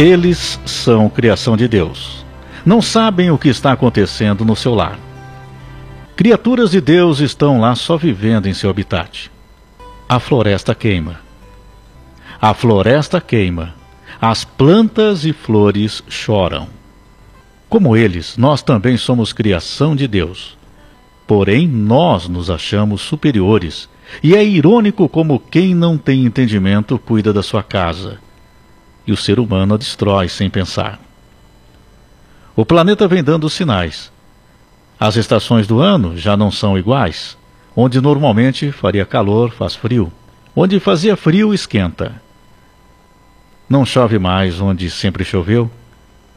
[0.00, 2.24] Eles são criação de Deus.
[2.64, 4.96] Não sabem o que está acontecendo no seu lar.
[6.14, 9.28] Criaturas de Deus estão lá só vivendo em seu habitat.
[10.08, 11.18] A floresta queima.
[12.40, 13.74] A floresta queima.
[14.20, 16.68] As plantas e flores choram.
[17.68, 20.56] Como eles, nós também somos criação de Deus.
[21.26, 23.88] Porém, nós nos achamos superiores.
[24.22, 28.20] E é irônico como quem não tem entendimento cuida da sua casa.
[29.08, 31.00] E o ser humano a destrói sem pensar.
[32.54, 34.12] O planeta vem dando sinais.
[35.00, 37.34] As estações do ano já não são iguais.
[37.74, 40.12] Onde normalmente faria calor, faz frio.
[40.54, 42.20] Onde fazia frio, esquenta.
[43.66, 45.70] Não chove mais onde sempre choveu.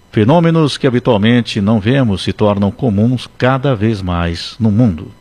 [0.10, 5.12] Fenômenos que habitualmente não vemos se tornam comuns cada vez mais no mundo.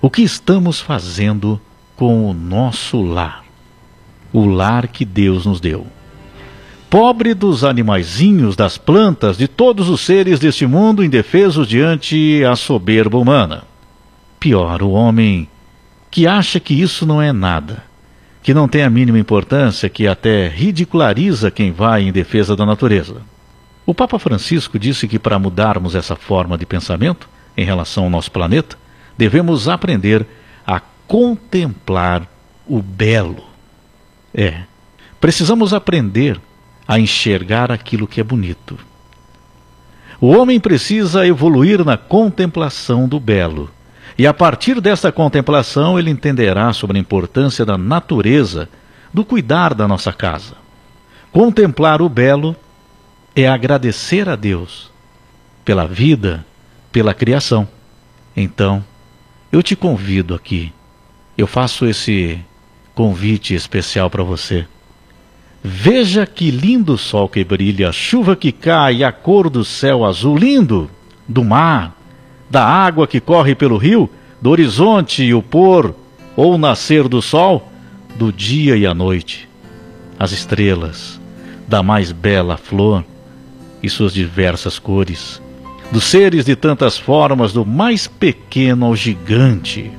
[0.00, 1.60] O que estamos fazendo
[1.96, 3.42] com o nosso lar?
[4.32, 5.88] O lar que Deus nos deu.
[6.94, 13.18] Pobre dos animaizinhos, das plantas, de todos os seres deste mundo indefesos diante a soberba
[13.18, 13.64] humana.
[14.38, 15.48] Pior, o homem
[16.08, 17.82] que acha que isso não é nada,
[18.44, 23.22] que não tem a mínima importância, que até ridiculariza quem vai em defesa da natureza.
[23.84, 28.30] O Papa Francisco disse que para mudarmos essa forma de pensamento em relação ao nosso
[28.30, 28.78] planeta,
[29.18, 30.24] devemos aprender
[30.64, 32.22] a contemplar
[32.68, 33.42] o belo.
[34.32, 34.60] É,
[35.20, 36.53] precisamos aprender a
[36.88, 38.78] enxergar aquilo que é bonito.
[40.20, 43.70] O homem precisa evoluir na contemplação do belo
[44.16, 48.68] e a partir dessa contemplação, ele entenderá sobre a importância da natureza,
[49.12, 50.54] do cuidar da nossa casa.
[51.32, 52.54] Contemplar o belo
[53.34, 54.90] é agradecer a Deus
[55.64, 56.46] pela vida,
[56.92, 57.66] pela criação.
[58.36, 58.84] Então,
[59.50, 60.72] eu te convido aqui,
[61.36, 62.38] eu faço esse
[62.94, 64.66] convite especial para você.
[65.66, 70.36] Veja que lindo sol que brilha, a chuva que cai, a cor do céu azul
[70.36, 70.90] lindo,
[71.26, 71.96] do mar,
[72.50, 74.10] da água que corre pelo rio,
[74.42, 75.94] do horizonte e o pôr
[76.36, 77.72] ou nascer do sol,
[78.14, 79.48] do dia e a noite,
[80.18, 81.18] as estrelas,
[81.66, 83.02] da mais bela flor
[83.82, 85.40] e suas diversas cores,
[85.90, 89.90] dos seres de tantas formas, do mais pequeno ao gigante,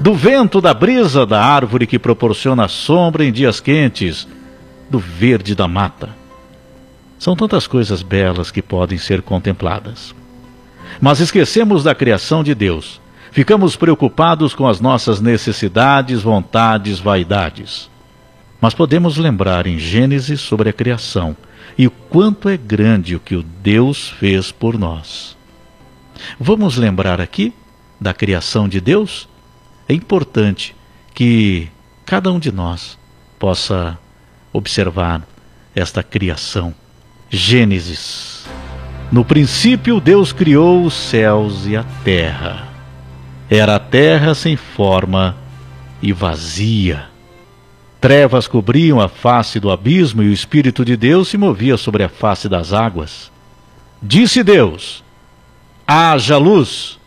[0.00, 4.26] do vento, da brisa, da árvore que proporciona sombra em dias quentes,
[4.94, 6.10] do verde da mata.
[7.18, 10.14] São tantas coisas belas que podem ser contempladas.
[11.00, 13.00] Mas esquecemos da criação de Deus.
[13.32, 17.90] Ficamos preocupados com as nossas necessidades, vontades, vaidades.
[18.60, 21.36] Mas podemos lembrar em Gênesis sobre a criação
[21.76, 25.36] e o quanto é grande o que o Deus fez por nós.
[26.38, 27.52] Vamos lembrar aqui
[28.00, 29.28] da criação de Deus?
[29.88, 30.72] É importante
[31.12, 31.68] que
[32.06, 32.96] cada um de nós
[33.40, 33.98] possa
[34.54, 35.20] observar
[35.74, 36.74] esta criação.
[37.28, 38.34] Gênesis
[39.14, 42.66] no princípio, Deus criou os céus e a terra.
[43.48, 45.36] Era a terra sem forma
[46.02, 47.06] e vazia.
[48.00, 52.08] Trevas cobriam a face do abismo e o Espírito de Deus se movia sobre a
[52.08, 53.30] face das águas.
[54.02, 55.04] Disse Deus:
[55.86, 56.98] haja luz.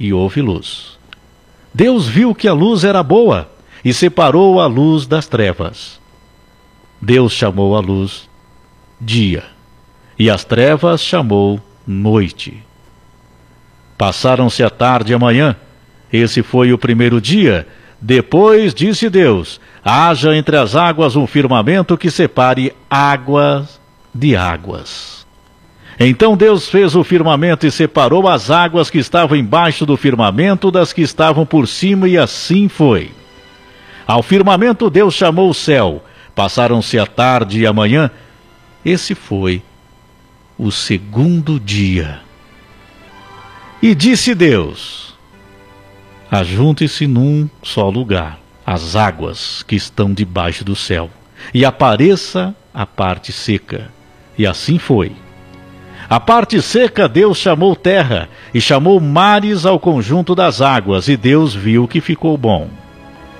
[0.00, 0.98] E houve luz.
[1.72, 3.48] Deus viu que a luz era boa
[3.84, 5.99] e separou a luz das trevas.
[7.00, 8.28] Deus chamou a luz
[9.00, 9.44] dia
[10.18, 12.62] e as trevas chamou noite.
[13.96, 15.56] Passaram-se a tarde e a manhã.
[16.12, 17.66] Esse foi o primeiro dia.
[18.00, 23.80] Depois disse Deus: haja entre as águas um firmamento que separe águas
[24.14, 25.26] de águas.
[25.98, 30.92] Então Deus fez o firmamento e separou as águas que estavam embaixo do firmamento das
[30.94, 33.10] que estavam por cima, e assim foi.
[34.06, 36.02] Ao firmamento Deus chamou o céu.
[36.40, 38.10] Passaram-se a tarde e a manhã.
[38.82, 39.62] Esse foi
[40.56, 42.20] o segundo dia.
[43.82, 45.14] E disse Deus:
[46.30, 51.10] Ajunte-se num só lugar as águas que estão debaixo do céu,
[51.52, 53.90] e apareça a parte seca.
[54.38, 55.12] E assim foi.
[56.08, 61.54] A parte seca Deus chamou terra, e chamou mares ao conjunto das águas, e Deus
[61.54, 62.70] viu que ficou bom.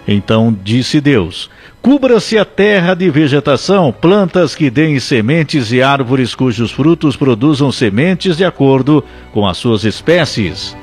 [0.07, 1.51] Então disse Deus:
[1.83, 8.37] Cubra-se a terra de vegetação, plantas que deem sementes e árvores cujos frutos produzam sementes
[8.37, 10.77] de acordo com as suas espécies.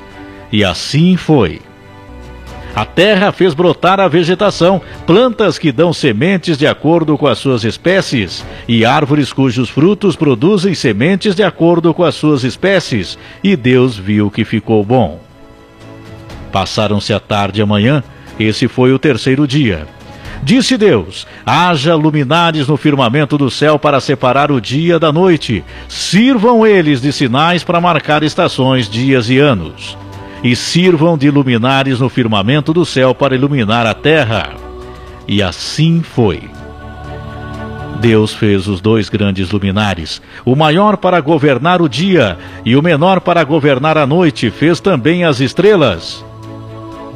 [0.50, 1.60] E assim foi.
[2.74, 7.64] A terra fez brotar a vegetação, plantas que dão sementes de acordo com as suas
[7.64, 13.96] espécies, e árvores cujos frutos produzem sementes de acordo com as suas espécies, e Deus
[13.96, 15.18] viu que ficou bom.
[16.52, 18.02] Passaram-se a tarde e a manhã,
[18.38, 19.86] esse foi o terceiro dia.
[20.42, 25.64] Disse Deus: haja luminares no firmamento do céu para separar o dia da noite.
[25.88, 29.96] Sirvam eles de sinais para marcar estações, dias e anos.
[30.42, 34.54] E sirvam de luminares no firmamento do céu para iluminar a terra.
[35.26, 36.42] E assim foi.
[38.00, 43.20] Deus fez os dois grandes luminares, o maior para governar o dia e o menor
[43.20, 46.24] para governar a noite, fez também as estrelas.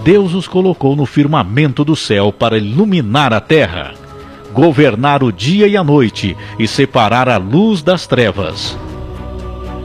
[0.05, 3.95] Deus os colocou no firmamento do céu para iluminar a terra,
[4.53, 8.77] governar o dia e a noite e separar a luz das trevas.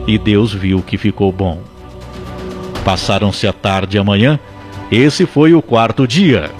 [0.08, 1.60] E Deus viu que ficou bom.
[2.84, 4.40] Passaram-se a tarde e a manhã,
[4.90, 6.50] esse foi o quarto dia.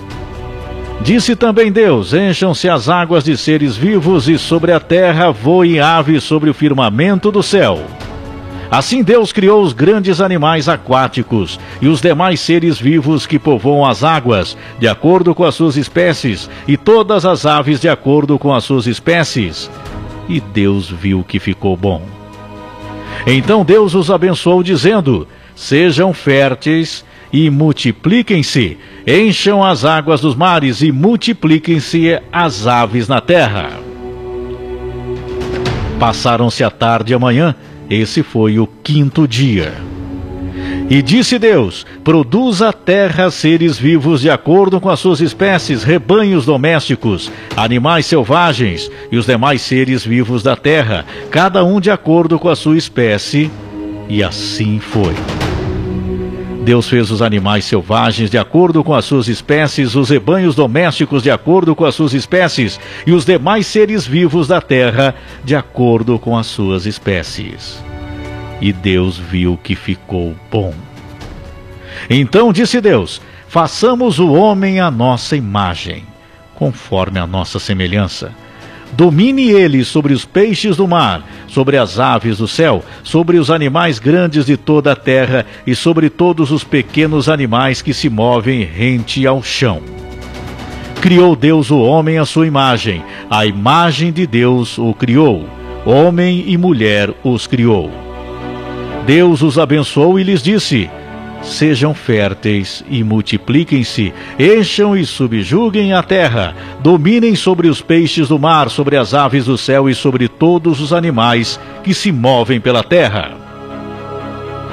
[1.00, 6.22] Disse também Deus: Encham-se as águas de seres vivos, e sobre a terra voem aves
[6.22, 7.80] sobre o firmamento do céu.
[8.70, 14.04] Assim Deus criou os grandes animais aquáticos e os demais seres vivos que povoam as
[14.04, 18.64] águas, de acordo com as suas espécies, e todas as aves de acordo com as
[18.64, 19.70] suas espécies.
[20.28, 22.02] E Deus viu que ficou bom.
[23.26, 25.26] Então Deus os abençoou, dizendo:
[25.56, 28.76] Sejam férteis e multipliquem-se,
[29.06, 33.70] encham as águas dos mares e multipliquem-se as aves na terra.
[35.98, 37.54] Passaram-se a tarde e a manhã,
[37.90, 39.74] esse foi o quinto dia.
[40.90, 46.46] E disse Deus: Produza a terra seres vivos de acordo com as suas espécies, rebanhos
[46.46, 52.48] domésticos, animais selvagens e os demais seres vivos da terra, cada um de acordo com
[52.48, 53.50] a sua espécie.
[54.08, 55.14] E assim foi.
[56.68, 61.30] Deus fez os animais selvagens de acordo com as suas espécies, os rebanhos domésticos de
[61.30, 66.36] acordo com as suas espécies, e os demais seres vivos da terra de acordo com
[66.36, 67.82] as suas espécies.
[68.60, 70.74] E Deus viu que ficou bom.
[72.10, 76.04] Então disse Deus: Façamos o homem à nossa imagem,
[76.54, 78.30] conforme a nossa semelhança
[78.92, 83.98] Domine ele sobre os peixes do mar, sobre as aves do céu, sobre os animais
[83.98, 89.26] grandes de toda a terra e sobre todos os pequenos animais que se movem rente
[89.26, 89.82] ao chão.
[91.00, 95.48] Criou Deus o homem à sua imagem, a imagem de Deus o criou,
[95.86, 97.90] homem e mulher os criou.
[99.06, 100.90] Deus os abençoou e lhes disse:
[101.42, 108.68] Sejam férteis e multipliquem-se, encham e subjuguem a terra, dominem sobre os peixes do mar,
[108.68, 113.32] sobre as aves do céu e sobre todos os animais que se movem pela terra.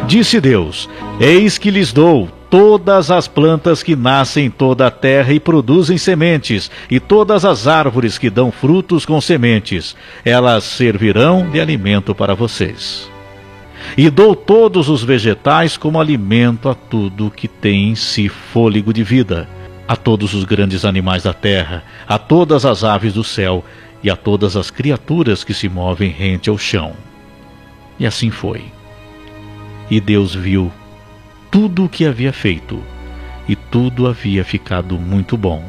[0.08, 0.90] Disse Deus:
[1.20, 5.98] Eis que lhes dou todas as plantas que nascem em toda a terra e produzem
[5.98, 12.34] sementes, e todas as árvores que dão frutos com sementes, elas servirão de alimento para
[12.34, 13.15] vocês.
[13.98, 19.04] E dou todos os vegetais como alimento a tudo que tem em si fôlego de
[19.04, 19.48] vida,
[19.88, 23.64] a todos os grandes animais da terra, a todas as aves do céu
[24.04, 26.94] e a todas as criaturas que se movem rente ao chão.
[28.00, 28.66] E assim foi.
[29.90, 30.72] E Deus viu
[31.52, 32.84] tudo o que havia feito,
[33.48, 35.64] e tudo havia ficado muito bom.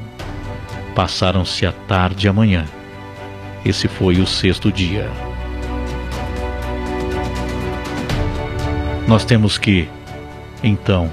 [0.94, 2.64] Passaram-se a tarde e a manhã.
[3.64, 5.25] Esse foi o sexto dia.
[9.06, 9.88] Nós temos que,
[10.64, 11.12] então,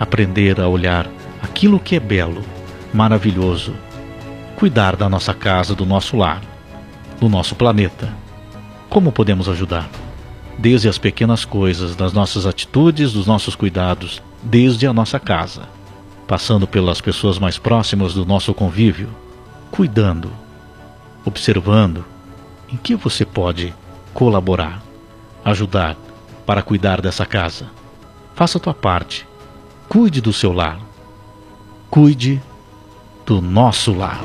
[0.00, 1.06] aprender a olhar
[1.42, 2.42] aquilo que é belo,
[2.92, 3.74] maravilhoso,
[4.56, 6.40] cuidar da nossa casa, do nosso lar,
[7.20, 8.10] do nosso planeta.
[8.88, 9.90] Como podemos ajudar?
[10.56, 15.68] Desde as pequenas coisas, das nossas atitudes, dos nossos cuidados, desde a nossa casa,
[16.26, 19.10] passando pelas pessoas mais próximas do nosso convívio,
[19.70, 20.32] cuidando,
[21.26, 22.06] observando
[22.72, 23.74] em que você pode
[24.14, 24.82] colaborar,
[25.44, 25.94] ajudar
[26.48, 27.66] para cuidar dessa casa.
[28.34, 29.28] Faça a tua parte.
[29.86, 30.80] Cuide do seu lar.
[31.90, 32.42] Cuide
[33.26, 34.22] do nosso lar.